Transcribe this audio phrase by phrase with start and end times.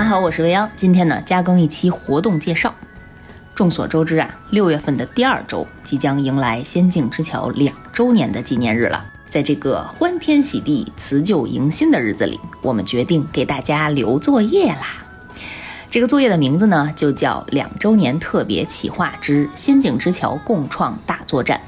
[0.00, 0.66] 大家好，我是未央。
[0.76, 2.74] 今天呢，加更一期活动介绍。
[3.54, 9.04] 众所周知啊，六月份的第二周即将迎来《仙境之桥》两周年的纪念日了。
[9.28, 15.04] 在这个欢天喜地、辞旧迎新的日子里，我们决定给大家留作业啦。
[15.90, 21.60] 这个作业的名字呢，就叫“两周年特别企划之仙境之桥共创大作战”。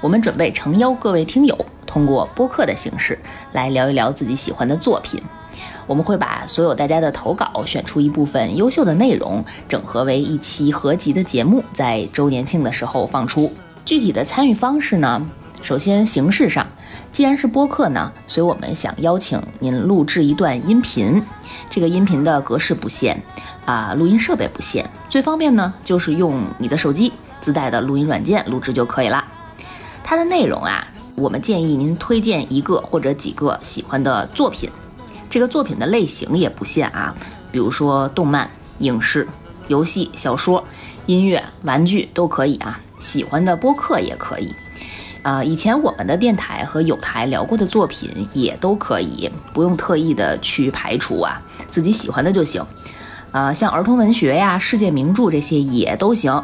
[0.00, 3.18] 我们准备诚邀各位听友，通过播客的形式
[3.50, 5.20] 来聊一聊自己喜欢的作品。
[5.88, 13.50] 我们会把所有大家的投稿选出一部分优秀的内容，整合为一期合集的节目，在周年庆的时候放出。
[13.86, 15.26] 具体的参与方式呢？
[15.60, 16.64] 首先形式上，
[17.10, 21.20] 既然是播客呢，所以我们想邀请您录制一段音频。
[21.68, 23.20] 这个音频的格式不限，
[23.64, 29.24] 啊，录音设备不限，最方便呢就是用你的手机自带的录音软件录制就可以了。
[30.04, 34.70] 它的内容啊，我们建议您推荐一个或者几个喜欢的作品。
[35.30, 37.14] 这个作品的类型也不限啊，
[37.52, 39.26] 比如说动漫、影视、
[39.66, 40.64] 游戏、小说、
[41.06, 42.80] 音乐、玩具都可以啊。
[42.98, 44.52] 喜欢的播客也可以，
[45.22, 51.40] 啊，以前我们的电台和有台聊过的作品也都可以，不用特意的去排除啊，
[51.70, 52.64] 自己喜欢的就行。
[53.30, 56.42] 啊，像儿童文学呀、世界名著这些也都行。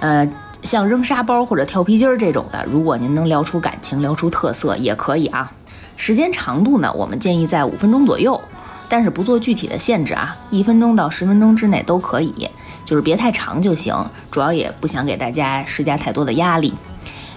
[0.00, 0.28] 呃，
[0.62, 5.52] 像扔沙包或者跳皮筋这种的，如果您能聊出感情、聊出特色也可以啊。
[5.96, 8.40] 时间长度呢，我们建议在五分钟左右，
[8.88, 12.48] 但是不做具体的限制啊，一分钟到十分钟之内都可以，
[12.84, 13.94] 就是别太长就行。
[14.30, 16.74] 主要也不想给大家施加太多的压力。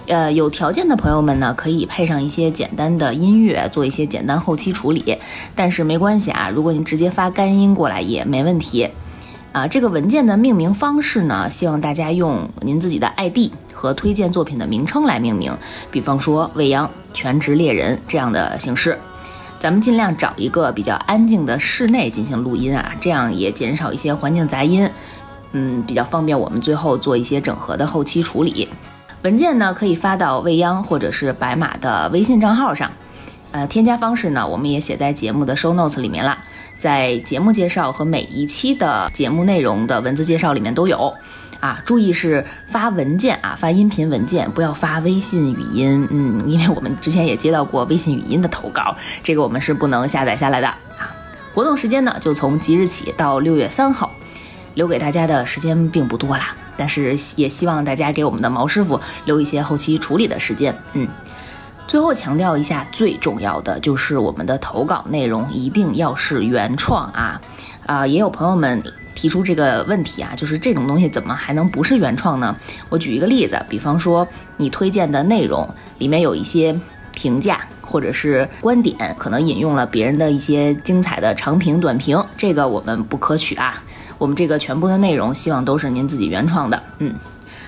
[0.08, 5.17] 呃，有条件的朋友们呢，可以配上一些简单的音乐，做一些简单后期处理。
[5.53, 8.89] 但是没关系啊，如果您直接发干音过来也没问题。
[9.58, 15.52] 啊，这个文件的命名方式呢，希望大家用您自己的 ID 和推荐作品的名称来命名，
[15.89, 18.99] 比方说未央、全职猎人这样的形式。
[19.58, 24.88] 咱们尽量找一个比较安静的室内进行录音啊，这样也减少一些环境杂音，
[25.53, 28.70] 嗯，比较方便我们最后做一些整合的后期处理。
[29.23, 32.92] 文件呢可以发到未央或者是白马的微信账号上，
[33.54, 36.37] 呃，添加方式呢我们也写在节目的 show notes 里面了。
[36.77, 41.14] 在节目介绍和每一期的节目内容的文字介绍里面都有，
[41.60, 51.16] 啊，注意是发文件啊，发音频文件，不要发微信语音，嗯，因为我们之前也接到过微信语音的投稿，这个我们是不能下载下来的啊。
[51.54, 54.11] 活动时间呢，就从即日起到六月三号，
[54.76, 61.08] 留给大家的时间并不多啦，但是也希望大家给我们的毛师傅留一些后期处理的时间，嗯。
[61.87, 67.42] 最后强调一下，最重要的就是我们的投稿内容一定要是原创啊！
[67.86, 68.83] 啊，也有朋友们
[69.15, 72.53] 提出这个问题啊，就是这种东西怎么还能不是原创呢？
[72.89, 74.27] 我举一个例子，比方说
[74.58, 75.67] 你推荐的内容
[75.98, 76.77] 里面有一些
[77.14, 83.81] 评价或者是观点，可能引用了别人的一些精彩的长评、短评，这个我们不可取啊！
[84.17, 87.15] 我们这个全部的内容希望都是您自己原创的，嗯。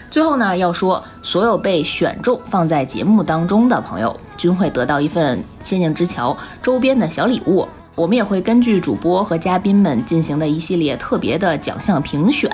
[0.10, 6.34] 最后呢，要说所有被选中放在节目当中的朋友，均会得到一份《仙境之桥》
[6.64, 7.68] 周边的小礼物。
[7.96, 12.50] 我们也会根据主播和嘉宾们进行的一系列特别的奖项评选，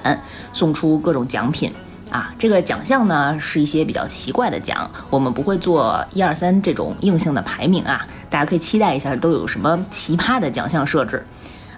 [0.52, 1.72] 送出各种奖品。
[2.10, 11.26] 啊，这个奖项呢是一些比较奇怪的奖，我们不会做一二三这种硬性的排名啊，大家可以期待一下都有什么奇葩的奖项设置。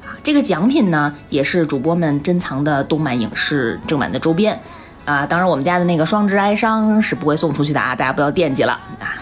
[0.01, 4.59] 啊，这个奖品呢也是主播们珍藏的动漫影视正版的周边。
[5.07, 9.15] 啊，当然我们家的那个双之哀伤是不会送出去的啊，大家不要惦记了啊。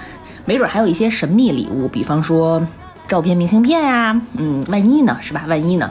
[0.44, 2.60] 没准还有一些神秘礼物，比方说
[3.08, 5.44] 照片明信片呀，嗯，万一呢，是吧？
[5.48, 5.88] 万一呢？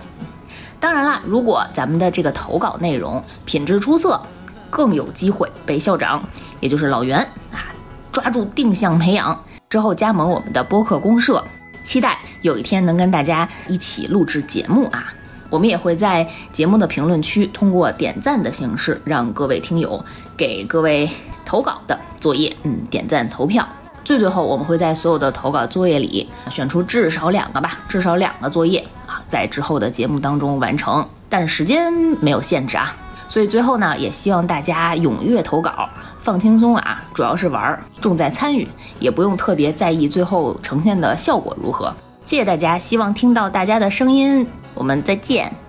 [0.81, 4.21] 当然了，如果咱们的这个投稿内容品质出色，
[4.69, 6.21] 更有机会被校长，
[6.59, 7.19] 也就是老袁
[7.53, 7.71] 啊，
[8.11, 9.41] 抓住定向培养
[9.71, 11.41] 之后加盟我们的播客公社，
[11.85, 15.14] 期待有一天能跟大家一起录制节目啊。
[15.51, 20.03] 我们也会在节目的评论区通过点赞的形式，让各位听友
[20.37, 21.09] 给各位
[21.45, 23.67] 投稿的作业，嗯，点赞投票。
[24.05, 31.07] 最最后，我们会在所有的投稿作业里选出至少两个吧，至少两个作业啊，在之后的节目当中完成。
[31.31, 31.91] 但是时间
[32.21, 32.95] 没有限制啊，
[33.31, 35.89] 所以最后呢，也希望大家踊跃投稿，
[36.19, 38.69] 放轻松啊，主要是玩儿，重在参与，
[39.01, 41.91] 也不用特别在意最后呈现的效果如何。
[42.27, 44.47] 谢谢大家，希望听到大家的声音。
[44.75, 45.64] 我们再见。